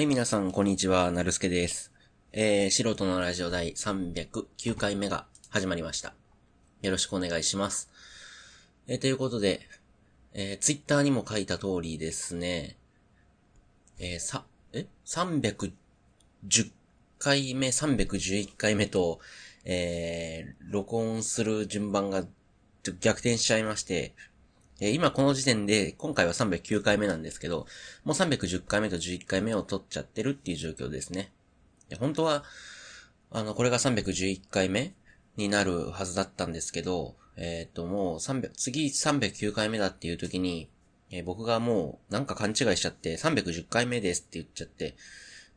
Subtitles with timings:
[0.00, 1.10] はい、皆さん、こんにちは。
[1.10, 1.92] なるすけです。
[2.32, 6.14] えー、素人のラジオ第309回目が始まりました。
[6.80, 7.90] よろしくお願いします。
[8.86, 9.60] えー、ということで、
[10.32, 12.78] えー、ツイッターにも書いた通りですね、
[13.98, 15.74] えー、さ、え ?310
[17.18, 19.20] 回目、311回目と、
[19.66, 22.24] えー、録音する順番が
[23.00, 24.14] 逆転しちゃいまして、
[24.80, 27.66] え今この時点で、今回は309回目なんですけど、
[28.04, 31.30] もう310回目と11回目を取っちゃってるっていう状況ですね。
[31.98, 32.44] 本当は、
[33.30, 34.94] あの、これが311回目
[35.36, 40.70] になるはずだったんですけど、えっ、ー、と、もう300、次309回目だっていう時に、
[41.10, 44.96] えー、僕がもうなんか勘違いしちゃって、310回目ですって言っちゃって、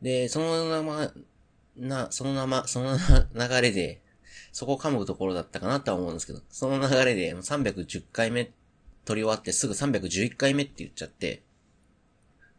[0.02, 1.12] で、そのまま、
[1.76, 2.98] な、そのまま、その
[3.34, 4.02] 流れで、
[4.52, 8.52] そこを噛むところだったかなとは思うんですけど、その流れで310回目
[9.04, 11.42] 撮り終わってすぐ311回目って言っちゃって、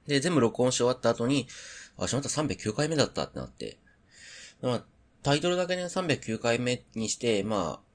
[0.07, 1.47] で、全部録音し終わった後に、
[1.97, 3.77] あ、しまった309回目だったってなって、
[4.61, 4.85] まあ、
[5.23, 7.85] タイトルだけね、309回目にして、まあ、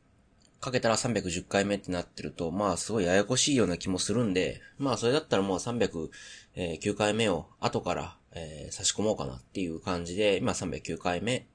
[0.60, 11.46] かけたら310回目ってなってると、まあ、すごいややこしいような気もするんで、まあ、それだったらもう309回目を後から、えー、差し込もうかなっていう感じで、今309回目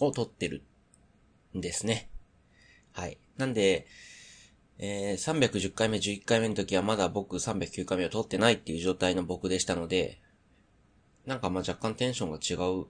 [0.00, 0.62] を撮ってる
[1.56, 2.10] んですね。
[2.92, 3.18] はい。
[3.36, 3.86] なんで、
[4.84, 10.20] えー、310回目、11回目の時はまだ僕309回目を撮ってないっていう状態の僕でしたので、
[11.24, 12.86] なんかまあ若干テンションが違う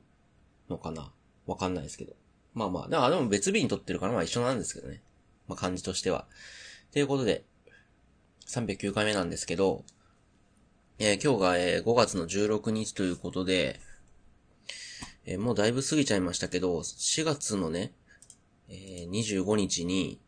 [0.70, 1.12] のかな
[1.46, 2.14] わかんないですけど。
[2.54, 5.02] まあまあ、だからでも別日に撮ってるからまあ一緒なんですけどね。
[5.46, 6.26] まあ感じとしては。
[6.92, 7.44] ということで、
[8.46, 9.84] 309回目なんですけど、
[10.98, 13.80] えー、今日が、えー、5月の16日ということで、
[15.26, 17.92] えー、もうだいぶ過ぎちゃいましたけど、4月のね、
[18.70, 20.21] えー、25日に、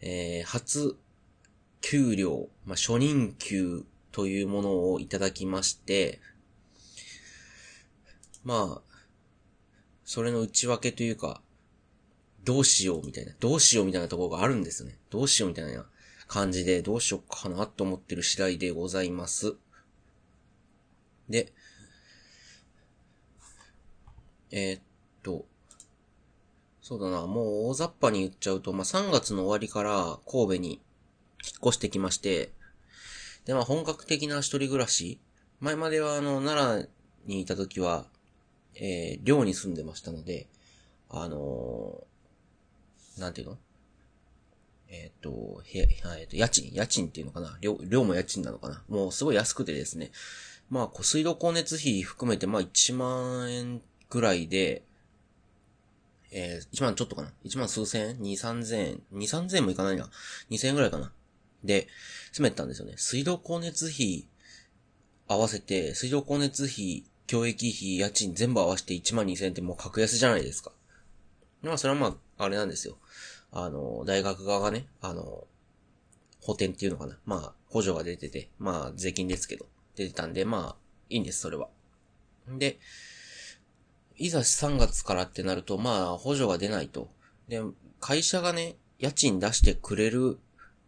[0.00, 0.96] えー、初
[1.80, 6.20] 給料、まあ、初任給というものをいただきまして、
[8.44, 8.98] まあ、
[10.04, 11.42] それの内訳というか、
[12.44, 14.96] どうしようみたいな、どうしようみたいなところがあるんですね。
[15.10, 15.84] どうしようみたいな
[16.26, 19.54] 感じで、どうしようかなと思ってる次第でございます。
[21.28, 21.52] で、
[24.50, 24.82] えー、っ、
[26.88, 30.80] そうだな、もう大雑把に言っちゃうと、まあ、3月の終わりから神戸に引っ
[31.66, 32.50] 越してきまして、
[33.44, 35.20] で、まあ、本格的な一人暮らし、
[35.60, 36.88] 前まではあの、奈良
[37.26, 38.06] にいた時は、
[38.74, 40.46] えー、寮に住んでましたので、
[41.10, 43.58] あのー、なんていうの？
[44.88, 45.80] えっ、ー、と、へ、
[46.20, 47.58] えっ、と、家賃、家賃っていうのかな？
[47.60, 48.82] 寮、寮も家賃なのかな？
[48.88, 50.10] もうすごい安くてですね。
[50.70, 54.87] まあ、水道光熱費含めて、まあ、1万円ぐらいで、
[56.30, 58.10] えー、1万ちょっとかな ?1 万数千？
[58.10, 60.10] 円 ?2、3000円 ?2、3000円もいかないな。
[60.50, 61.12] 2000円ぐらいかな。
[61.64, 61.88] で、
[62.32, 62.94] 住めたんですよね。
[62.96, 64.28] 水道光熱費
[65.26, 70.72] 合わせて、水道光熱費、教育費、家賃全部合わせて1万2000円ってもう格安じゃないですか。
[71.62, 72.96] まあ、それはまあ、あれなんですよ。
[73.52, 75.46] あの、大学側がね、あの、
[76.40, 77.18] 補填っていうのかな。
[77.26, 79.66] まあ、補助が出てて、まあ、税金ですけど、
[79.96, 80.76] 出てたんで、まあ、
[81.10, 81.68] いいんです、それは。
[82.48, 82.78] で、
[84.18, 87.08] いざ3月からってなると、まあ、補助が出ないと。
[87.48, 87.62] で、
[88.00, 90.38] 会社がね、家賃出してくれる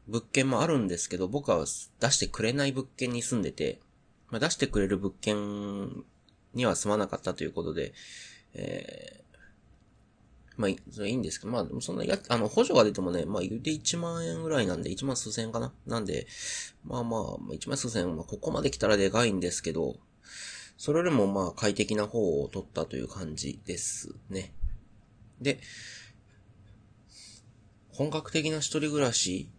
[0.09, 1.65] 物件もあるんですけど、僕は
[2.01, 3.79] 出してくれない物件に住んでて、
[4.31, 6.05] まあ、出してくれる物件
[6.55, 7.93] には住まなかったということで、
[8.55, 16.27] えー、まあ、それいいんですけど、まあ、そんなや、あの、補助が出てもね、まあ、言うて1万円ぐらいなんで、1万数千円かななんで、
[16.85, 19.97] まあまあ、1万数千円、まあ、ここまで来たらでかいんですけど、
[20.81, 24.51] それよりもまあ快適な方を取ったという感じですね。
[25.39, 25.61] で、
[27.93, 29.51] 本格的な一人暮らし、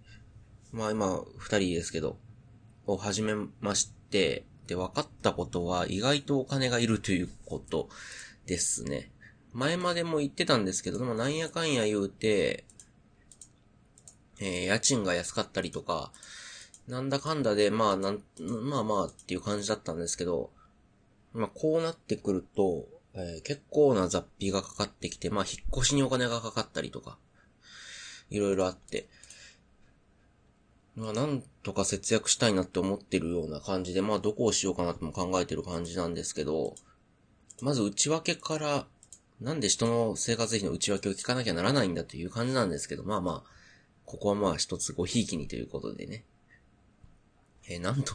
[0.71, 2.17] まあ今二人ですけど、
[2.87, 7.87] を始めまして、で、分かったことは意外とお金がいるということ
[8.47, 9.11] ですね。
[9.53, 12.65] 前までも言ってたんですけど、でもなんやかんや言うて、
[14.39, 16.11] えー、家賃が安かったりとか、
[16.87, 20.49] なんだかんだで、まあ、なん、まあまあっていう感じだったんですけど、
[21.33, 27.17] まあ、こうなってくると、えー、結構な雑費がかかってきて、まあ、引っ越しにお金がかかったりとか、
[28.29, 29.07] いろいろあって、
[30.95, 36.75] まあ、なんとか節約したいなって思ってるような感じで、まあ、どこをしようかなとも考えてる感じなんですけど、
[37.61, 38.87] まず内訳から、
[39.39, 43.51] なんで人の生活費の内訳を聞かなきゃならないんだという感じなんですけど、まあまあ、
[44.05, 46.25] ここはまあ一つごひいきにということでね。
[47.69, 48.13] えー、なんと、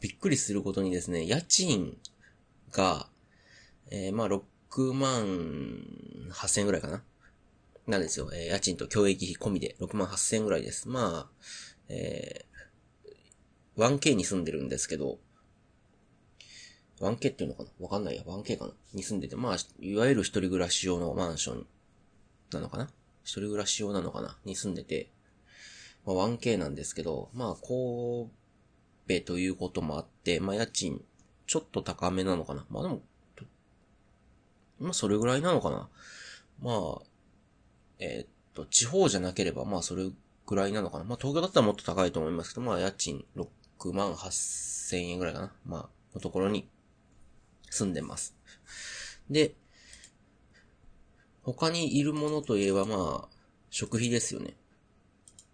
[0.00, 1.96] びっくりすることにですね、家賃
[2.72, 3.08] が、
[3.90, 5.24] えー、まあ、6万
[6.30, 7.02] 8千ぐらいかな？
[7.86, 8.30] なんですよ。
[8.32, 10.88] えー、家賃と教育費込みで6万8千ぐらいです。
[10.88, 11.30] まあ、
[11.88, 15.18] えー、1K に住んでるんですけど、
[17.00, 17.70] 1K っていうのかな？
[17.80, 18.72] わかんないや、1K かな？
[18.94, 21.66] に住んでて、まあ、いわゆる一人暮らし用のマンション
[22.52, 22.88] なのかな？
[23.24, 24.36] 一人暮らし用なのかな？
[24.44, 25.10] に住んでて、
[26.06, 28.30] まあ 1K なんですけど、まあ、神
[29.20, 31.02] 戸ということもあって、まあ、家賃、
[31.50, 32.64] ちょっと高めなのかな？
[32.70, 33.00] まあでも、
[34.78, 35.88] まあ、それぐらいなのかな？
[36.62, 37.02] まあ、
[37.98, 40.04] えー、っと、地方じゃなければ、まあ、それ
[40.46, 41.04] ぐらいなのかな？
[41.04, 45.52] まあ、東京だったらもっと高いと思いますけど、まあ、家賃6万8千円ぐらいかな？
[45.66, 46.68] まあ、のところに
[47.68, 48.36] 住んでます。
[49.28, 49.56] で、
[51.42, 53.28] 他にいるものといえばまあ、
[53.70, 54.54] 食費ですよね。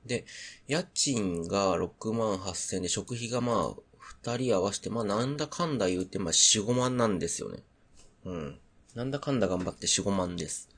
[0.04, 0.26] で、
[0.68, 7.62] 家賃が6万8千円で、食費がまあ、二人合わせて、まあなんだかんだ言うて、まあ4、5万なんですよね。
[8.24, 8.58] うん。
[8.94, 10.68] なんだかんだ頑張って4、5万です。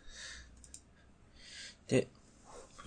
[1.88, 2.08] で、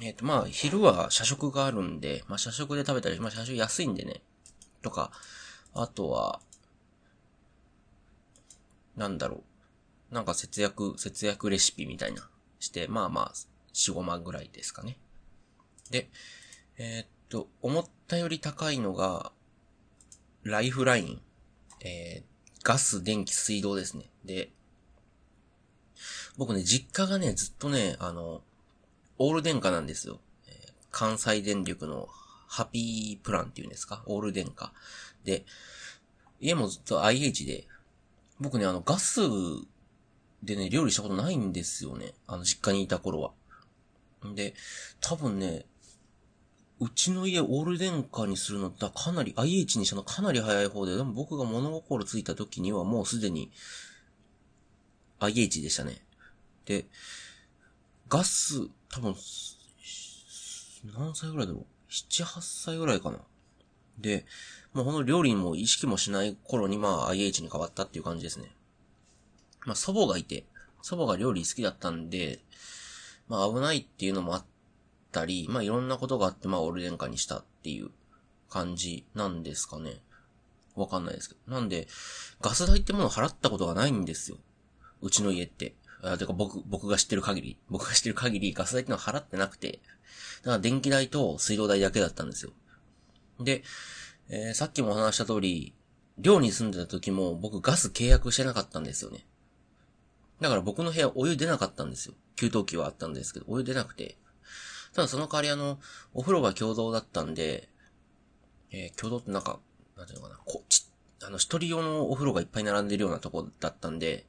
[0.02, 4.22] えっ、ー、とまあ、昼は社食があるんで、まあ社食で食べたり、まあ社食安いんでね。
[4.82, 5.12] とか、
[5.74, 6.42] あとは、
[8.96, 9.44] なんだろ
[10.12, 10.14] う。
[10.14, 12.30] なんか節約、節約レシピみたいな
[12.60, 13.34] して、まあまあ、
[13.74, 14.98] 4、5万ぐらいですかね。
[15.92, 16.10] で、
[16.78, 19.32] えー、っと、思ったより高いのが、
[20.44, 21.22] ライフライン、
[21.82, 24.10] えー、ガス、電気、水道ですね。
[24.26, 24.50] で、
[26.38, 28.42] 僕ね、実家がね、ずっとね、あの、
[29.18, 30.20] オール電化なんですよ。
[30.48, 32.08] えー、関西電力の
[32.48, 34.04] ハピープランっていうんですか？
[34.08, 34.74] オール電化。
[35.24, 35.46] で、
[36.40, 37.68] 家もずっと IH で、
[38.40, 39.22] 僕ね、あの、ガス
[40.42, 42.14] でね、料理したことないんですよね。
[42.26, 43.32] あの、実家にいた頃は。
[44.36, 44.56] で、
[45.00, 45.66] 多分ね、
[46.82, 53.52] うちの家オール電化にするのだかなり、IH にしたのかなり早い方で、でも僕が物心ついた時にはもうすでに
[55.20, 56.02] IH でしたね。
[56.66, 56.88] で、
[58.10, 59.16] ガス、多分、
[60.98, 63.20] 何歳ぐらいだろう ?7、8歳ぐらいかな。
[64.00, 64.26] で、
[64.74, 68.52] もうこの料理にも意識もしない頃にまあ IH に変わったっていう感じですね。
[69.68, 70.46] まあ祖母がいて、
[70.82, 72.40] 祖母が料理好きだったんで、
[73.28, 74.46] まあ危ないっていうのもあっ
[75.12, 77.90] たり、まあいろんなことがあってまあオール電化にしたっていう
[78.50, 80.02] 感じなんですかね。
[80.76, 81.54] わかんないですけど。
[81.54, 81.88] なんで、
[82.42, 84.38] ガス代ってものを払ったことがないんですよ。
[85.02, 85.76] うちの家って。
[86.02, 89.80] あ、てか僕、僕が知ってる限り、僕が知ってる限りガス代ってのは払ってなくて、
[90.44, 92.52] だから電気代と水道代だけだったんですよ。
[93.40, 93.64] で、
[94.30, 95.74] えー、さっきもお話した通り、
[96.18, 99.26] 寮に住んでた時も僕ガス契約してなかったんですよね。
[100.40, 102.16] だから僕の部屋お湯出なかったんですよ。
[102.36, 104.18] 給湯器はあったんですけど、お湯出なくて。
[104.94, 105.80] ただその代わりあの、
[106.14, 107.70] お風呂が共同だったんで、
[108.72, 109.60] えー、共同ってなんか、
[109.98, 110.86] なんていうのかな、こち、
[111.24, 114.26] あの、一人用のお風呂がいっぱい並んでるようなとこだったんで、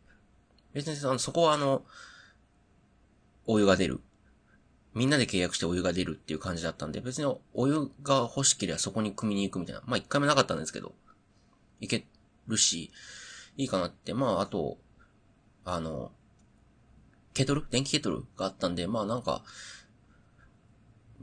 [0.73, 1.85] 別にあの、そこはあの、
[3.47, 4.00] お湯が出る。
[4.94, 9.82] みんなで契約してお湯が出るっていう感じだったんで、別にお湯が欲しければそこに汲みに行くみたいな。
[9.87, 10.94] まあ一回もなかったんですけど、
[11.81, 12.06] 行け
[12.47, 12.91] るし、
[13.56, 14.12] いいかなって。
[14.12, 14.79] まああと、
[15.64, 16.12] あの、
[17.32, 17.64] ケトル？
[17.70, 19.43] 電気ケトルがあったんで、まあなんか、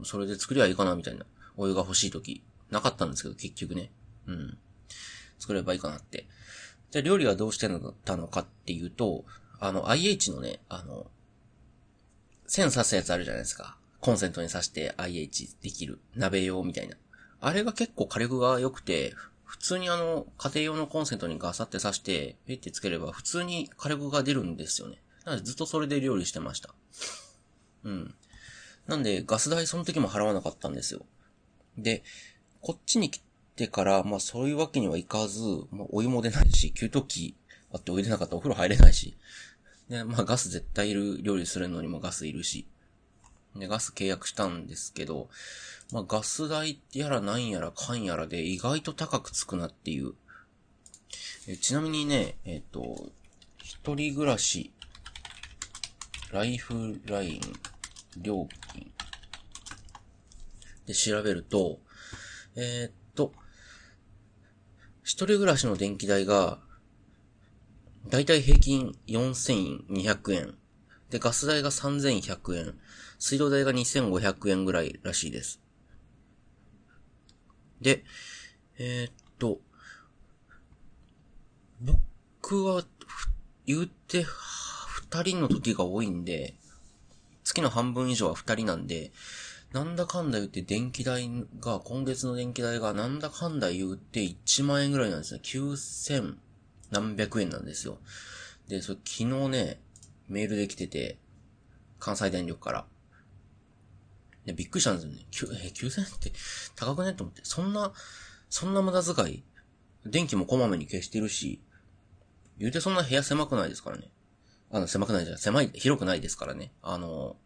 [0.04, 1.24] それで作りゃいいかなみたいな。
[1.56, 3.90] お湯が欲しい時、なかったんですけど、結局ね。
[4.26, 4.58] うん。
[5.38, 6.26] 作ればいいかなって。
[6.90, 7.68] じゃあ料理はどうして
[8.04, 9.24] たのかっていうと、
[9.58, 11.06] あの、IH のね、あの、
[12.46, 13.76] 線刺すやつあるじゃないですか。
[14.00, 16.00] コンセントに挿して IH できる。
[16.14, 16.96] 鍋用みたいな。
[17.40, 19.14] あれが結構火力が良くて、
[19.44, 25.02] 普通にあの、家庭用のコンセントにガサって挿して、ペってつければ普通に火力が出るんですよね。
[25.24, 26.74] なのでずっとそれで料理してました。
[27.84, 28.14] うん。
[28.90, 31.06] なんで、ガス代その時も払わなかったんですよ。
[31.78, 32.02] で、
[32.60, 33.22] こっちに来
[33.54, 37.36] てから、まあそういうわけにはいかず、まあお湯も出ないし、給湯器
[37.72, 39.16] あってお湯出なかったらお風呂入れないし、
[39.88, 42.66] で、まあガス絶対いる、料理するのにもガスいるし。
[43.54, 45.28] で、ガス契約したんですけど、
[45.92, 50.14] まあガス代やらなんやらかんやらで意外と高くつくなっていう。
[51.46, 53.12] えちなみにね、えっ、ー、と、
[53.62, 54.72] 一人暮らし、
[56.32, 57.40] ライフライン、
[58.16, 58.92] 料金。
[60.86, 61.80] で調べると、
[62.56, 63.32] えー、っと、
[65.02, 66.58] 一人暮らしの電気代が
[68.08, 70.54] だいたい平均4200円。
[71.10, 72.74] で、ガス代が3100円。
[73.18, 75.60] 水道代が2500円ぐらいらしいです。
[77.80, 78.04] で、
[78.78, 79.60] えー、っと、
[81.80, 82.84] 僕は、
[83.66, 86.54] 言うて、二人の時が多いんで、
[87.50, 89.10] 月の半分以上は二人なんで、
[89.72, 91.28] なんだかんだ言って電気代
[91.60, 95.40] が、今月の電気代がなんだかんだ言って1万円ぐらいなんですね。
[95.42, 96.36] 9000
[96.90, 97.98] 何百円なんですよ。
[98.68, 99.80] で、それ昨日ね、
[100.28, 101.18] メールで来てて、
[101.98, 102.86] 関西電力から。
[104.46, 105.26] で、びっくりしたんですよね。
[105.30, 106.32] 9、え、9000円って
[106.76, 107.14] 高くね？
[107.14, 107.42] と思って。
[107.44, 107.92] そんな、
[108.48, 109.44] そんな無駄遣い
[110.06, 111.60] 電気もこまめに消してるし、
[112.58, 114.10] 言うてそんな部屋狭くないですからね。
[114.70, 115.38] あの、狭くないじゃん。
[115.38, 116.72] 狭い、広くないですからね。
[116.82, 117.36] あの、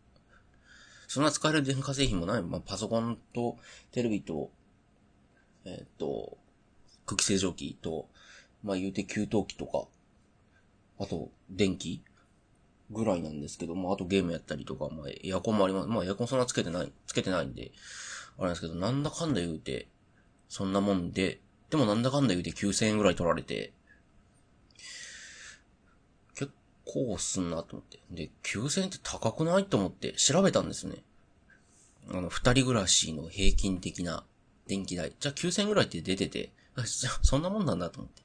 [1.08, 2.42] そんな使える電化製品もない。
[2.42, 3.58] まあ、パソコンと、
[3.92, 4.50] テレビと、
[5.64, 6.36] えー、っと、
[7.06, 8.08] 空気清浄機と、
[8.62, 9.86] まあ言うて給湯器とか、
[10.98, 12.02] あと、電気
[12.90, 15.88] ぐらいなんですけど、まああとゲームやったりとか、まあエアコンもあります。
[15.88, 17.72] まあエアコンそんなつけてない、つけてないんで、
[18.38, 19.88] あれなんですけど、なんだかんだ言うて、
[20.48, 21.40] そんなもんで、
[21.70, 23.72] でもなんだかんだ言うて9000円ぐらい取られて、
[26.84, 28.00] 結構すんなと思って。
[28.10, 30.96] で、9000円って高くないと思って調べたんですね。
[32.10, 34.24] あの、二人暮らしの平均的な
[34.66, 35.12] 電気代。
[35.18, 38.22] じゃあ9000円ぐらいって出てて、じゃあそんなもんなんだと思って。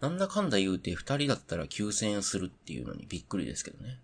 [0.00, 3.98] なんだかんだ言うて二人だったら9000円するっていうのにびっくりですけどね。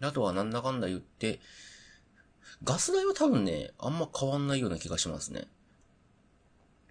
[0.00, 1.40] あとはなんだかんだ言って、
[2.64, 5.48] ガス代は多分ね、あんま変わんないような気がしますね。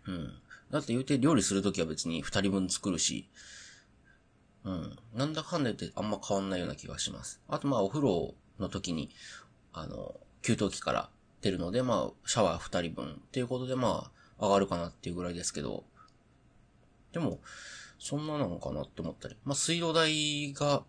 [0.08, 0.34] うん。
[0.72, 3.30] だって言うて料理するときは別に二人分作るし、
[4.64, 4.98] うん。
[5.14, 7.42] なんだかんだ言ってあんま変わんないような気がします。
[7.48, 9.10] あとまあお風呂の時に、
[9.74, 11.10] あの、給湯器から
[11.42, 15.84] 出るので、まあ、シャワー二人分っていうことでまあ、上がるかなっていうぐらいですけど、
[17.12, 17.40] でも、
[18.00, 19.38] そんななのかなって思ったり。
[19.44, 20.84] まあ、水道代が、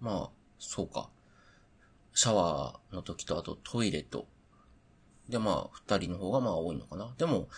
[0.00, 1.10] まあ、そうか。
[2.14, 4.26] シャワーの時と、あとトイレと。
[5.28, 7.12] で、まあ、二人の方がまあ多いのかな。
[7.18, 7.48] でも、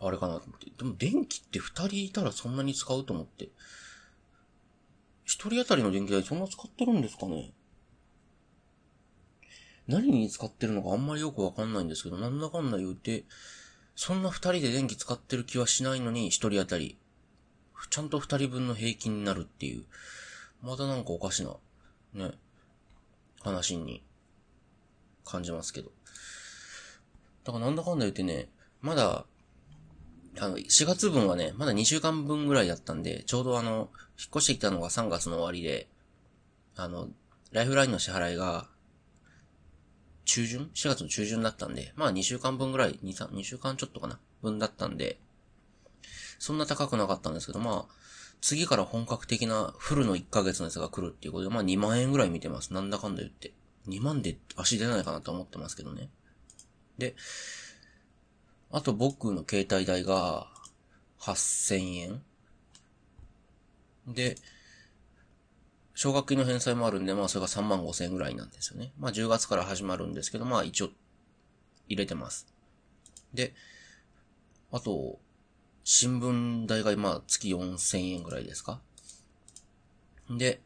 [0.00, 0.70] あれかなと思って。
[0.76, 3.48] でも電気って二人いたらそんなに使うと思って。
[5.24, 7.52] 一人当たりの電気代そんな使ってるんですかね
[9.88, 13.24] 何に使ってるのかあんまりよくわかんないんですけど、なんだかんだ言うて、
[13.96, 16.98] そんな二人で電気使ってる気はしないのに、一人当たり、
[17.88, 19.84] ちゃんと二人分の平均になるっていう、
[20.62, 21.56] またなんかおかしな、
[22.12, 22.32] ね、
[23.40, 24.02] 話に
[25.24, 25.90] 感じますけど。
[27.44, 28.50] だからなんだかんだ言ってね、
[28.82, 29.24] まだ、
[30.40, 35.88] あの、4月分はね、まだ2週間分ぐらいだったんで、ちょうどあの、引っ越してきたのが3月の終わりで、
[36.76, 37.08] あの、
[37.52, 38.68] ライフラインの支払いが
[40.24, 45.18] 中旬 ?4 月の中旬だったんで、まあ2週間分ぐらい、2、3、2週間ちょっとかな分だったんで、
[46.38, 47.94] そんな高くなかったんですけど、まあ、
[48.40, 52.72] 次から本格的なフルの1ヶ月のやつが来るっていうことで、まあ2万円ぐらい見てます。
[52.72, 53.52] なんだかんだ言って。
[53.88, 56.10] 2万で足出ないかなと思ってますけどね。
[56.98, 57.16] で、
[58.70, 60.48] あと僕の携帯代が
[61.20, 62.22] 8000円。
[64.06, 64.36] で、
[65.94, 68.92] 奨学金の返済もあるんで、まあそれが3万5千円ぐらいなんですよね。
[68.98, 70.90] まあ10月から始まるんですけど、まあ一応
[71.88, 72.46] 入れてます。
[73.34, 73.54] で、
[74.70, 75.18] あと、
[75.82, 78.80] 新聞代が今月4千円ぐらいですか？
[80.30, 80.60] で、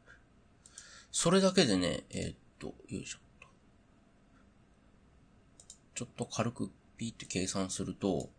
[1.12, 3.18] それだけでね、えー、っと、よいしょ。
[5.94, 6.70] ちょっと軽く
[7.02, 8.30] ピって計算すると、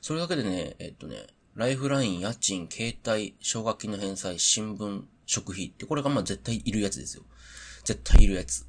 [0.00, 7.24] それだけでね、え、っとね、ライフライン、家賃、携帯、奨学金の返済、新聞、食費って、これがまあ絶対いるやつですよ。
[7.84, 8.66] 絶対いるやつ。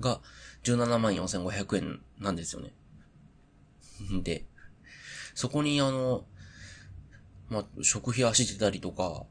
[0.00, 0.20] が、
[0.64, 2.72] 17万4500円なんですよね。
[4.24, 4.46] で、
[5.34, 6.26] そこにあの、
[7.48, 9.26] まあ、食費足してたりとか、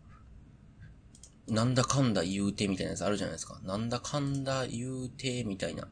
[1.47, 3.59] なんだかんだ言うてみたいなやつあるじゃないですか。
[3.63, 5.89] なんだかんだ言うてみたいな。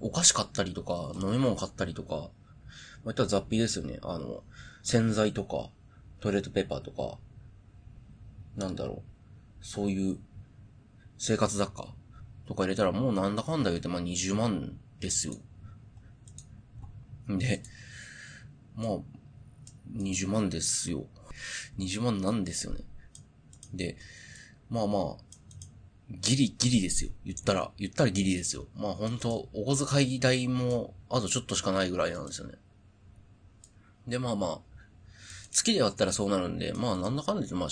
[0.00, 2.30] お菓子買ったりとか、飲み物買ったりとか、
[3.04, 3.98] まあ、ったら雑費ですよね。
[4.02, 4.42] あの、
[4.82, 5.70] 洗剤とか、
[6.20, 7.18] トイレットペーパーとか、
[8.56, 9.02] なんだろ
[9.60, 10.18] う、そういう
[11.18, 11.94] 生活雑貨
[12.46, 15.34] とか入れたらもうなんだかんだ言うてまあ20万ですよ。
[17.28, 17.62] で、
[18.76, 18.98] まあ、
[19.96, 21.06] 20万ですよ。
[21.78, 22.80] 20万なんですよね。
[23.72, 23.96] で、
[24.68, 25.16] まあまあ、
[26.10, 27.10] ギリギリですよ。
[27.24, 28.66] 言ったら、言ったらギリですよ。
[28.76, 32.54] まあ本当お小遣い代もあとちょっとしかないぐらいなんですよね。
[34.06, 34.58] で、まあまあ、
[35.50, 37.68] 月で割ったらそうなるんで、まあなんだかんだ言って、まあ、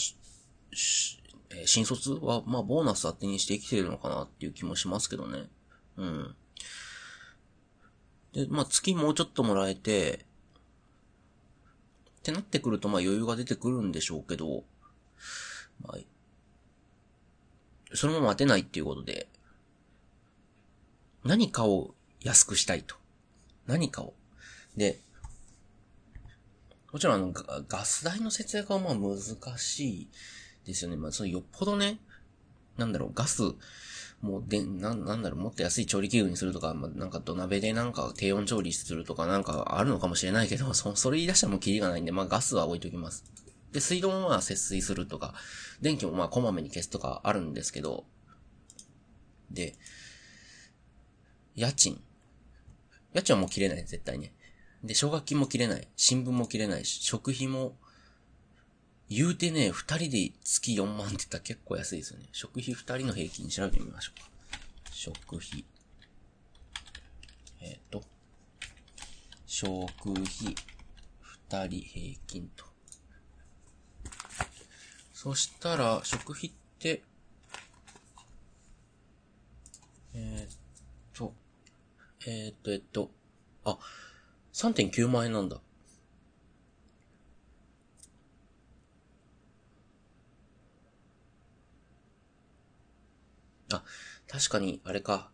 [1.55, 5.45] え新卒は、まあ、ボーナス当てにして生きてるのかなっていう気もしますけどね。
[5.97, 6.35] うん。
[8.33, 10.25] で、まあ、月もうちょっともらえて、
[12.21, 14.65] ってなってくると、まあ、余裕が出てくるんでしょうけど、
[15.83, 15.99] まあ、
[17.95, 19.29] そのまま当てないっていうことで、
[21.25, 22.97] 何かを安くしたいと。
[23.67, 24.15] 何かを。
[24.77, 24.99] で、
[26.93, 27.33] もちろんあの、
[27.69, 29.19] ガス代の節約はまあ難
[29.59, 30.09] しい
[30.67, 30.97] ですよね。
[30.97, 31.99] まあ、そのよっぽどね、
[32.77, 33.43] なんだろう、ガス、
[34.21, 43.25] もうで、なん、なんだろう、もっと安い調理器具にするとか、まあ、なんか土鍋でなんか低温調理するとかなんかあるのかもしれないけど、そ、 それ言い出したらもうキリがないんで、まあガスは置いときます。
[43.73, 45.35] で、水道もまあ節水するとか、
[45.81, 48.05] 電気もまあこまめに消すとかあるんですけど、
[49.51, 49.75] で、
[51.55, 52.01] 家賃。
[53.15, 54.33] 家賃はもう切れない、絶対ね。
[54.85, 55.89] で、奨学金も切れない。
[55.97, 57.77] 新聞も切れないし、食費も
[59.09, 62.27] 言うてね、二人で月4万って言ったら結構安いですよね。
[62.33, 64.29] 食費二人の平均調べてみましょうか。
[64.91, 65.65] 食費。
[67.61, 68.03] えっ、と、
[69.47, 70.25] 食費
[71.21, 72.72] 二人平均と。
[75.23, 77.01] そしたら、食費って、
[80.15, 80.57] えっ
[81.15, 81.33] と、
[82.27, 83.09] えっと、えっと、
[83.65, 83.79] あ、
[84.53, 85.61] 3.9万円なんだ。
[93.73, 93.85] あ、
[94.27, 95.31] 確かに、あれか。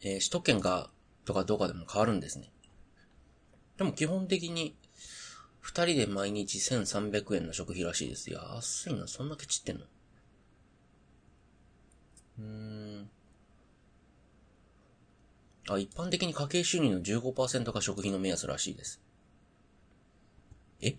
[0.00, 0.90] えー、首都圏が、
[1.24, 2.50] とかどうかでも変わるんですね。
[3.76, 4.74] でも基本的に、
[5.62, 8.30] 二人で毎日1300円の食費らしいです。
[8.30, 9.84] 安いな、そんなケチってんの？
[12.40, 12.44] うー
[13.02, 13.10] ん。
[15.70, 19.00] あ、一般的に家計収入の15%が食費の目安らしいです。
[20.80, 20.90] え？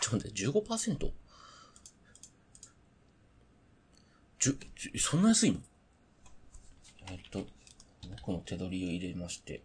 [0.00, 1.12] ちょっと待って、15%?
[4.40, 5.60] じゅ、じゅ、そんな安いの？
[7.06, 7.46] えっと、
[8.18, 9.62] 僕の手取りを入れまして、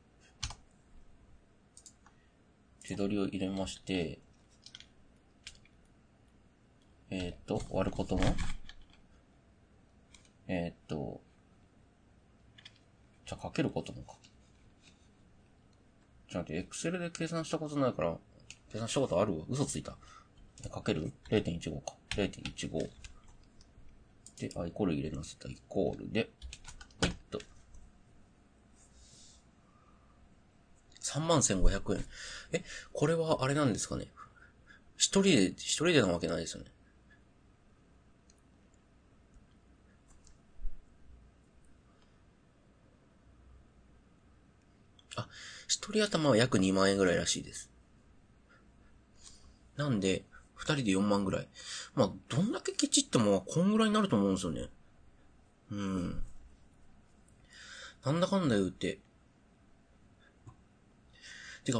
[2.90, 4.18] 手取りを入れまして、
[7.12, 8.36] えっと、割ることも、
[10.48, 11.22] えっと、
[13.28, 14.16] じゃあかけることもか。
[16.30, 18.18] ちょっと待って、エクセルで計算したことないから、
[18.72, 19.44] 計算したことある？
[19.48, 19.96] 嘘ついた。
[20.72, 21.94] かける ?0.15 か。
[22.16, 22.90] 0.15。
[24.40, 25.48] で、あ、イコール入れませた。
[25.48, 26.32] イコールで、
[27.02, 27.40] はいっと。
[31.10, 32.06] 31,500円。
[32.52, 32.64] え、
[32.94, 34.08] これはあれなんですかね？
[34.98, 36.72] 一人で、一人でなわけないですよね。
[45.16, 45.28] あ、
[45.68, 47.70] 一人頭は約2万円ぐらいらしいです。
[49.78, 51.48] なんで、二人で4万ぐらい。
[51.96, 54.70] まあ、どんだけケチっても、こんぐらいになると思うんですよね。
[55.72, 56.24] うん。
[58.04, 59.00] なんだかんだ言うて。
[61.72, 61.80] てか、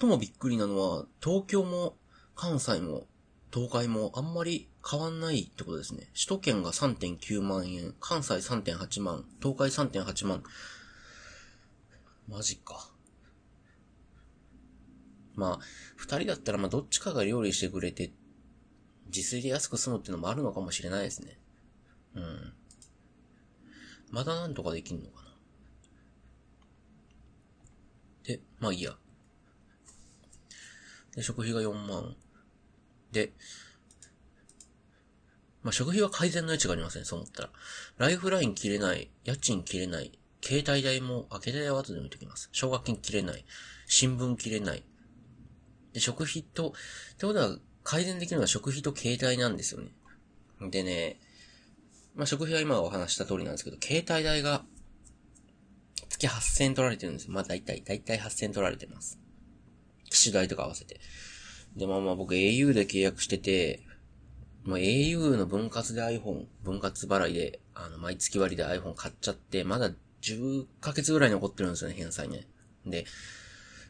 [0.00, 1.96] 最もびっくりなのは、東京も、
[2.34, 3.06] 関西も、
[3.52, 6.08] 東海もあんまり変わんないってことですね。
[6.14, 10.42] 首都圏が3.9万円、関西3.8万、東海3.8万。
[12.28, 12.90] マジか。
[15.34, 15.58] まあ、
[15.96, 18.12] 二人だったらまあどっちかが料理してくれて
[19.06, 21.38] 自炊で安く済むっていうのもあるのかもしれないですね。
[22.14, 22.52] うん。
[24.10, 25.30] まだなんとかできんのかな。
[28.24, 28.96] で、まあいいや。
[31.14, 32.16] で、食費が4万。
[33.12, 33.32] で、
[35.62, 37.50] まあ食費は改善の余地がありません、そう思ったら。
[37.98, 42.48] ライフライン切れない、家賃切れない、携帯代も、あ、携帯代は後で見ておきます。
[42.52, 43.44] 奨学金切れない、
[43.86, 44.84] 新聞切れない。
[45.92, 46.70] で、食費と、
[47.14, 49.90] ってことは、改善できるのは食費と携帯なんですよね。
[50.70, 51.18] でね、
[52.14, 54.64] まあ、食費は今お話した通りなんですけど、携帯代が
[56.08, 57.32] 月8000円取られてるんですよ。
[57.32, 59.19] まあ、大体、大体8000円取られてます。
[60.10, 61.00] 機種代とか合わせて。
[61.76, 63.84] で、まあまあ僕 au で契約してて、
[64.64, 69.90] まあ、au の分割で iPhone、分割払いで、あの、毎月割で iPhone 買っちゃって、まだ
[70.22, 72.46] 10ヶ月ぐらい残ってるんですよね、返済ね。
[72.84, 73.06] で、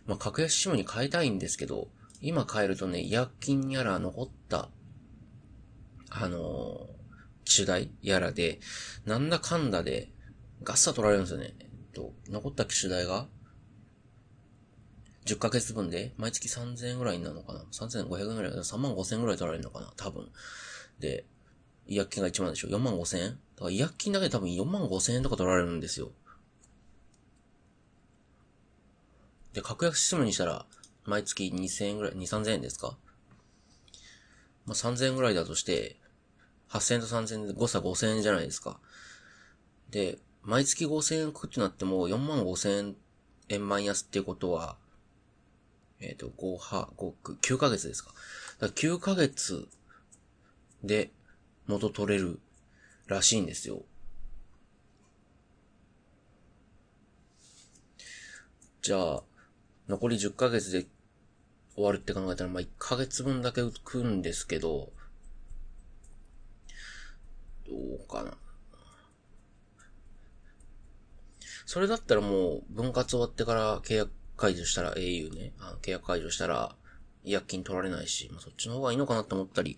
[0.06, 1.88] まあ、格安 SIM に変えたいんですけど、
[2.20, 4.68] 今変えるとね、違約金やら残った、
[6.10, 8.60] あのー、機種代やらで、
[9.06, 10.12] なんだかんだで、
[10.62, 11.54] ガッサ取られるんですよね。
[11.58, 13.26] えっと、残った機種代が、
[15.30, 19.92] 10ヶ月分で、毎月3000円ぐらいになるのかな ?3500 円ぐらい、3万5000円ぐらい取られるのかな？
[19.96, 20.28] 多分。
[20.98, 21.24] で、
[21.86, 23.30] 違約金が1万でしょ ?4 万5000円？
[23.30, 26.10] だから違約金だけで多分4万5000円とか取られるんですよ。
[29.52, 30.66] で、格安シムにしたら、
[31.04, 32.96] 毎月2000円ぐらい、2、3000円ですか？
[34.66, 35.96] まあ、3000円ぐらいだとして、
[36.70, 38.80] 8000円と3000で誤差5000円じゃないですか。
[39.90, 42.94] で、毎月5000円食ってなっても4万5000
[43.48, 44.76] 円マイナスっていうことは、
[46.00, 48.12] えっ、ー、と、5は、5、9ヶ月ですか。
[48.58, 49.68] だか9ヶ月
[50.82, 51.10] で
[51.66, 52.40] 元取れる
[53.06, 53.82] らしいんですよ。
[58.82, 59.22] じゃあ、
[59.88, 60.86] 残り10ヶ月で
[61.74, 64.92] 終わるって考えたら、まあ、1ヶ月分だけ浮くんですけど、
[67.68, 68.38] どうかな。
[71.66, 74.10] それだったらもう、分割終わってから契約
[74.40, 76.74] 解除したら au ね、あの契約解除したら、
[77.24, 79.76] 違約金取られないし、まあ、そっちの方がいいのかなって思ったり。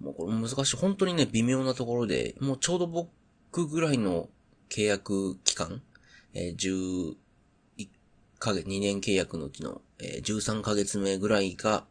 [0.00, 0.76] もうこれ難しい。
[0.76, 4.28] 本当にね、微妙なところで、もうちょうど僕ぐらいの
[4.68, 5.80] 契約期間、
[6.32, 7.16] えー、
[7.78, 7.88] 11
[8.40, 11.84] ヶ月、2年契約のうちの、えー、13ヶ月目ぐらいが、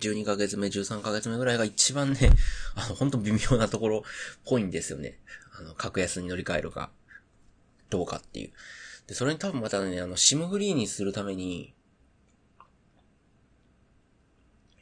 [0.00, 2.32] 12ヶ月目、13ヶ月目ぐらいが一番ね、
[2.74, 4.02] あの、ほんと微妙なところっ
[4.44, 5.20] ぽいんですよね。
[5.56, 6.90] あの、格安に乗り換えるか、
[7.90, 8.52] どうかっていう。
[9.06, 11.74] で、それに多分またね、あの、シムフリーにするために、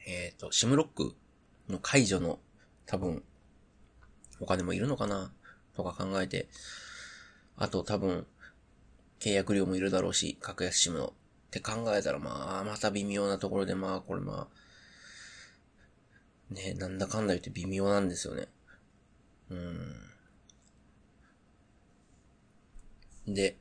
[0.06, 1.14] えっ、ー、と、シムロック
[1.68, 2.38] の解除の、
[2.86, 3.22] 多分、
[4.40, 5.32] お金もいるのかな
[5.74, 6.48] とか考えて、
[7.56, 8.26] あと多分、
[9.20, 11.06] 契約料もいるだろうし、格安シムの。
[11.06, 11.12] っ
[11.52, 14.48] て考えたら、まあ、また微妙なところで、まあ、これま
[16.50, 18.48] あ、ね、なんだかんだ言って微妙なんですよね。
[19.50, 20.12] うん。
[23.34, 23.58] で、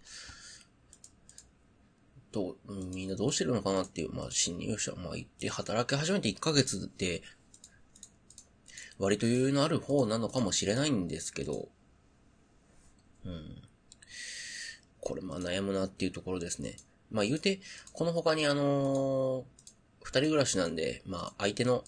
[2.32, 2.58] ど、
[2.94, 7.22] みんなどうしてるのかなっていう、まあ、新入社、まあ、行って働き始めて1ヶ月で、
[9.02, 11.70] 割と余裕のある方なのかもしれないんですけど、
[13.26, 13.62] うん。
[15.00, 16.76] これまあ悩むなっていうところですね。
[17.10, 17.60] まあ言うて、
[17.94, 19.44] この他にあのー、
[20.04, 21.84] 二人暮らしなんで、まあ相手の、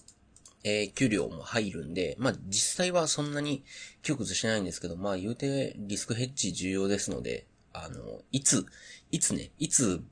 [0.64, 3.64] えー、給料も入るんで、まあ実際はそんなに
[4.02, 8.66] 窮屈しないんですけど、まあ言うてリスクヘッジ重要ですので、あの、いつ、
[9.12, 10.02] いつね、いつ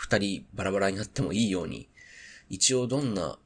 [0.00, 1.86] 二人バラバラになってもいいように、
[2.48, 3.38] 一応どんな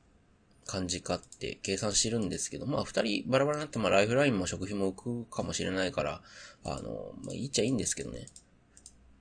[0.67, 6.23] 感じかって計算してるんですけど、まあ二人バラバラになってまあライフラインも食費も浮くかもしれないから、
[6.65, 8.27] あの、まあいいっちゃいいんですけどね。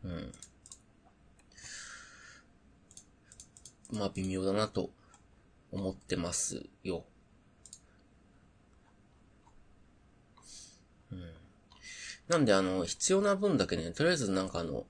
[0.04, 0.32] うん。
[3.94, 4.92] まあ微妙だなと
[5.72, 7.04] 思ってますよ。
[11.12, 11.34] うん。
[12.28, 14.86] なんであの、必要な分だけね、とりあえずなんかあの、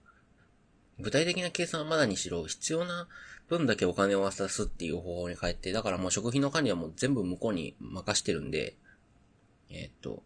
[1.03, 3.07] 具体的な計算はまだにしろ、必要な
[3.49, 8.77] 分だけお金を渡すっていう方法に変えて、だからもう食費の管理はもう全部向こうに任してるんで、
[9.69, 10.23] え、っと、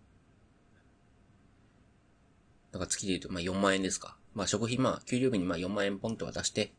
[2.72, 4.18] だから月で言うと、ま4万円ですか。
[4.36, 6.74] まあ食費、まあ給料日にま4万円ポンと渡して、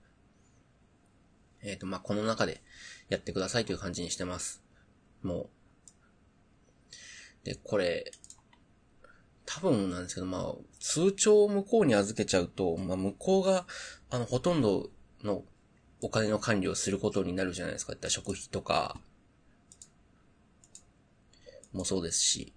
[1.63, 2.63] えっ、と、まこの中で
[3.09, 4.63] やってくださいという感じにしてます。
[5.23, 5.51] も
[7.43, 7.45] う。
[7.45, 8.13] で、これ、
[9.51, 13.65] 多分なんですけど、まあ、通帳を向こうに預けちゃうと、まあ向こうが、
[14.11, 14.91] あの、ほとんど
[15.25, 15.43] の
[16.03, 17.95] お金の管理をすることになるじゃないですか。
[17.95, 19.01] いった食費とか、
[21.73, 22.53] もそうですし、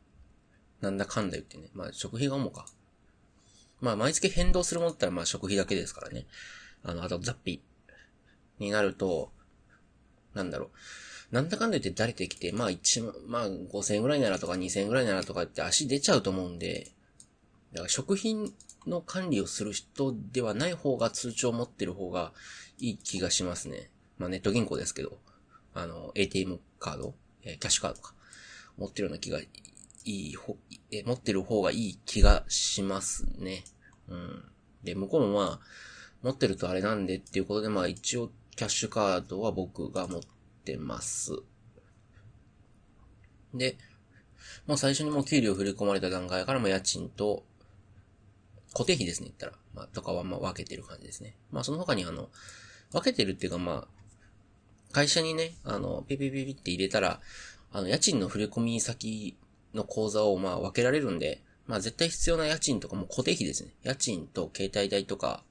[0.81, 1.69] なんだかんだ言ってね。
[1.73, 2.65] まあ食費が主か。
[3.79, 6.25] まあ毎月変動するものだったらまあ食費だけですからね。
[6.83, 7.61] あの、あと雑費
[8.59, 9.31] になると、
[10.33, 10.69] なんだろう。
[11.31, 16.91] なんだかんだ言って誰てきて、まあ一万、まあ5000円ぐらいならとか2000円ぐらいならとかって足出ちゃうと思うんで、
[17.71, 18.51] だから食品
[18.85, 22.33] の管理をする人ではない方が通帳を持ってる方が
[22.79, 23.89] いい気がしますね。
[24.17, 25.19] まあネット銀行ですけど、
[25.73, 28.13] あの、ATM カード、え、キャッシュカードか、
[28.77, 29.47] 持ってるような気が、い
[30.03, 30.57] い、ほ、
[30.91, 33.63] え持ってる方がいい気がしますね。
[34.09, 34.43] うん。
[34.83, 35.59] で、向こうもまあ、
[36.23, 40.27] 持ってるとあれなんでっていうことで、まあ一応キャッシュカードは僕が持って
[40.77, 41.33] ます。
[43.53, 43.77] で、
[44.67, 47.43] もう最初にもう給料振り込まれた段階からも家賃と、
[48.73, 49.53] 固定費ですね、言ったら。
[49.73, 51.35] まあ、とかはまあ分けてる感じですね。
[51.51, 52.29] まあその他にあの、
[52.91, 57.19] 分けてるっていうかまあ、会社にね、あの、ピピピピって入れたら、
[57.71, 59.37] あの、家賃の振り込み先
[59.73, 63.71] の口座をまあ分けられるんで、まあ絶対必要な家賃とかも固定費ですね。
[63.83, 65.43] 家賃と携帯代とか、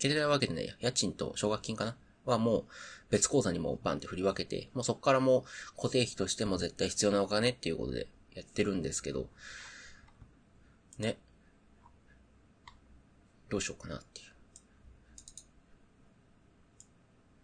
[0.00, 0.74] 携帯代は分けてないや。
[0.80, 1.96] 家賃と奨学金かな
[2.30, 2.64] はもう
[3.10, 9.28] 別口座にもバンって振り分けて、もうそこからもう固定費としても絶対必要なお金っていうことでやってるんですけど、
[10.98, 11.18] ね。
[13.48, 14.28] どうしようかなっていう。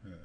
[0.06, 0.18] うん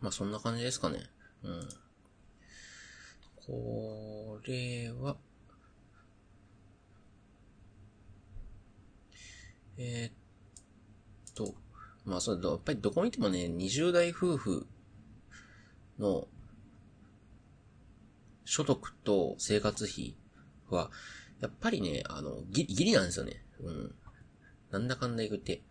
[0.00, 0.98] まあそんな感じですかね。
[1.42, 1.68] うん。
[3.48, 5.16] これは、
[9.78, 11.54] えー、っと、
[12.04, 14.66] まあそうだ、やっぱりどこ見てもね、20代夫婦
[15.98, 16.28] の
[18.44, 20.14] 所得と生活費
[20.68, 20.90] は、
[21.40, 23.42] やっぱりね、あの、ギリ、ギリなんですよね。
[23.62, 23.94] うん。
[24.70, 25.62] なんだかんだ言って。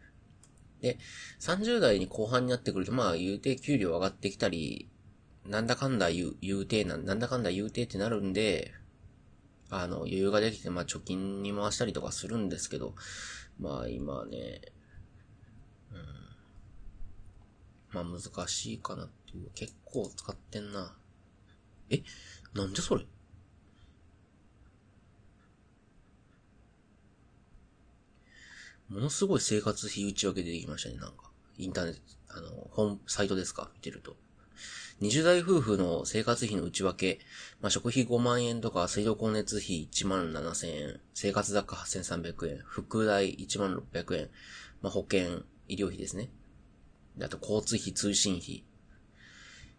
[0.81, 0.97] で、
[1.39, 4.89] 30代に後半になってくると、まあ言うて給料上がってきたり、
[5.47, 8.73] なんだかんだ言う、言うてな、なんだかんだ言うてってなるんで、
[9.69, 12.95] あの、余裕ができて、まあ貯金に回したりとかするんですけど、
[13.59, 14.61] まあ今ね、
[15.91, 15.99] うん、
[17.93, 19.49] まあ難しいかなっていう。
[19.55, 20.95] 結構使ってんな。
[21.89, 22.03] え？
[22.53, 23.05] なんでそれ？
[28.89, 31.31] ものすごい生活費内訳出てきましたね、なんか。
[31.57, 33.69] インターネット、あの、本、サイトですか？
[33.73, 34.15] 見てると。
[35.01, 37.19] 20代夫婦の生活費の内訳、
[37.61, 44.29] まあ、食費5万円とか、水道光熱費1万7千円、生活雑貨8300円、副代1万600円、
[44.81, 46.29] まあ、保険、医療費ですね。
[47.21, 48.63] あと、交通費、通信費、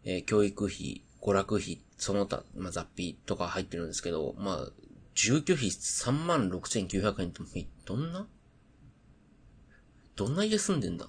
[0.05, 4.71] えー、教育費、娯楽費、その他、まあ、雑費とか入ってるんですけど、まあ、
[5.17, 8.29] 住居費3万6900円って、どんな？
[10.15, 11.09] どんな家住んでんだ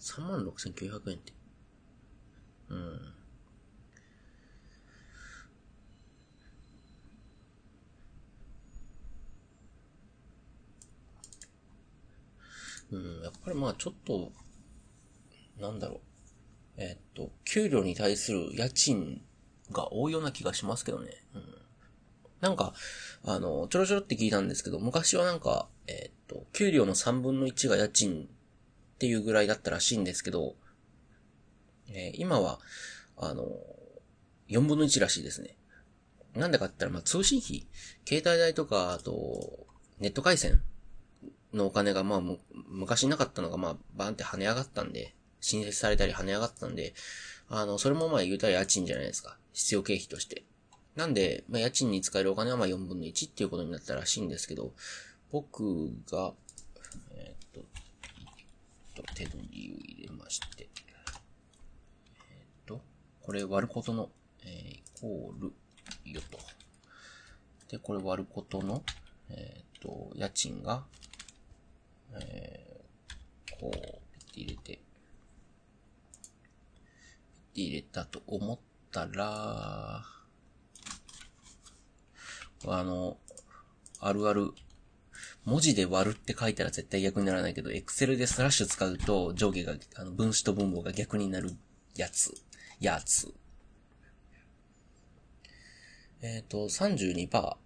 [0.00, 1.32] ?3 万6900円って。
[2.70, 3.17] うん。
[12.90, 14.32] うん、やっぱりまあちょっと、
[15.60, 16.00] なんだろう。
[16.76, 19.20] えー、っと、給料に対する家賃
[19.72, 21.10] が多いような気がしますけどね。
[21.34, 21.42] うん。
[22.40, 22.72] なんか、
[23.24, 28.28] あの、ちょろちょろって聞いたんですけど、昔はなんか、えー、っと、給料の3分の1が家賃
[28.94, 30.54] っていうぐらいだったらしいんですけど、
[31.88, 32.60] えー、今は、
[33.16, 33.44] あの、
[34.48, 35.56] 4分の1らしいですね。
[36.34, 37.66] なんでかって言ったら、まあ、通信費、
[38.06, 39.66] 携帯代とか、あと、
[39.98, 40.62] ネット回線
[41.52, 42.22] のお金が、まあ、
[42.68, 46.94] 昔なかったのが、まあ、バーンって跳ね上がったんで、新設されたり跳ね上がったんで、
[47.48, 49.38] あの、それもまあ言うたら家賃じゃないですか。
[49.52, 50.44] 必要経費として。
[50.96, 54.72] なんで、まあ、家賃に使えるお金はまあ4分の1っていうことになったらしいんですけど、
[55.30, 56.32] 僕が、
[57.12, 57.62] えー、っ
[58.94, 61.18] と、手取りを入れまして、えー、っ
[62.66, 62.80] と、
[63.22, 64.10] これ割ることの、
[64.44, 65.52] えー、イコール、
[66.04, 66.38] よと。
[67.70, 68.82] で、これ割ることの、
[69.30, 70.84] えっと、家賃が、
[72.14, 74.62] えー、こう、ピッて入れて、
[77.52, 78.58] ピッて入れたと思っ
[78.90, 80.04] たら、
[82.66, 83.18] あの、
[84.00, 84.52] あるある、
[85.44, 91.52] 文字で割るって書いたら絶対逆にならないけど、エクセルでスラッシュ使うと上下が、あの、分子と分母が逆になる
[91.96, 92.34] やつ。
[92.80, 93.32] やつ。
[96.20, 97.56] えっ、ー、と、32%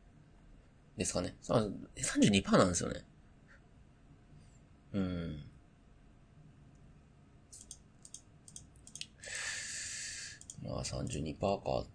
[0.97, 1.37] ですかね。
[1.49, 3.05] 32%なんですよね。
[4.93, 5.45] うん。
[10.65, 11.87] まあ32%か。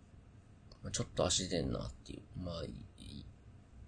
[0.92, 2.22] ちょっと足出んなっていう。
[2.44, 2.64] まあ、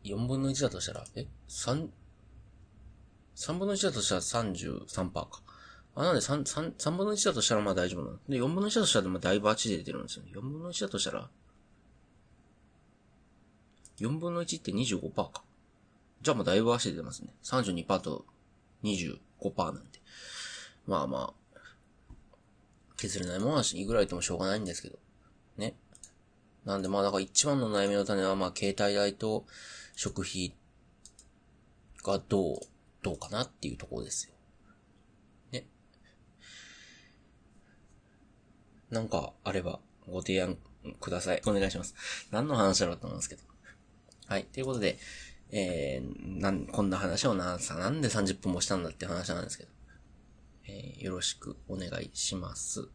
[0.04, 1.88] 4分の1だとしたら、え ?3、
[3.36, 5.42] 3分の1だとしたら33%か。
[5.96, 8.18] あ、なんで3、3、3分の1だとしたらまあ大丈夫なの？
[8.28, 10.32] で、4分の1だとしたらまあだいぶ8で出てるんですよね。
[10.36, 11.30] 4分の1だとしたら、
[14.00, 15.44] 4分の1って25%か。
[16.22, 17.34] じゃあもうだいぶ足出てますね。
[17.44, 18.26] 32%と
[18.84, 19.20] 25%
[19.58, 20.00] なんで。
[20.88, 21.62] まあまあ、
[22.98, 24.98] 削れないものはいくら言ってもしょうがないんですけど。
[25.58, 25.76] ね。
[26.66, 29.46] なんでまあだから一番の悩みの種はまあ携帯代と
[29.96, 30.54] 食費
[32.04, 32.60] がどう、
[33.02, 34.34] どうかなっていうところですよ。
[35.52, 35.66] ね。
[38.90, 40.58] なんかあればご提案
[41.00, 41.42] ください。
[41.46, 41.96] お願いします。
[42.32, 43.44] 何の話だろうと思うんですけど。
[44.28, 44.46] はい。
[44.46, 44.98] ということで、
[45.52, 49.70] えー、なん、こんな話をな、さ、なんで30分もしたんだって話なんですけど。
[50.70, 52.88] えー、よろしくお願いします。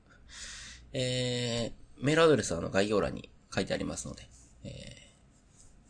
[0.92, 4.28] えー、メールアドレスはあの概要欄に書いてありますので、
[4.62, 4.72] えー、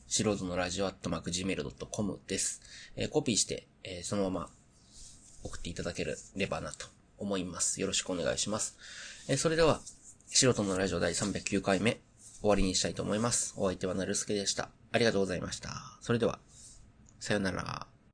[0.06, 2.62] 素人のラジオアットマーク gmail.com です。
[2.96, 4.50] えー、コピーして、えー、そのまま
[5.42, 6.86] 送っていただければなと
[7.18, 7.80] 思います。
[7.80, 8.76] よろしくお願いします。
[9.28, 9.80] えー、それでは、
[10.26, 12.00] 素人のラジオ第309回目、
[12.40, 13.54] 終わりにしたいと思います。
[13.56, 14.70] お相手はなるすけでした。
[14.90, 15.70] ありがとうございました。
[16.00, 16.38] それでは、
[17.24, 17.93] さよなら。